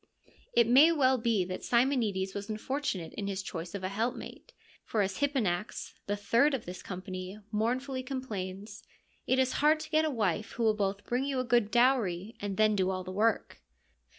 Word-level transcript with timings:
It 0.53 0.65
may 0.65 0.91
well 0.91 1.19
be 1.19 1.45
that 1.45 1.63
Simonides 1.63 2.33
was 2.33 2.49
unfortunate 2.49 3.13
in 3.13 3.27
his 3.27 3.43
choice 3.43 3.75
of 3.75 3.83
a 3.83 3.89
helpmate, 3.89 4.51
for 4.83 5.03
as 5.03 5.17
Hipponax, 5.19 5.93
the 6.07 6.15
third 6.17 6.55
of 6.55 6.65
this 6.65 6.81
com 6.81 7.03
pany, 7.03 7.43
mournfully 7.51 8.01
complains,' 8.01 8.81
It 9.27 9.37
is 9.37 9.51
hard 9.61 9.79
to 9.81 9.91
get 9.91 10.03
a 10.03 10.09
wife 10.09 10.53
who 10.53 10.63
will 10.63 10.73
both 10.73 11.03
bring 11.05 11.25
you 11.25 11.39
a 11.39 11.43
good 11.43 11.69
dowry 11.69 12.35
and 12.39 12.57
then 12.57 12.75
do 12.75 12.89
all 12.89 13.03
the 13.03 13.11
work.' 13.11 13.61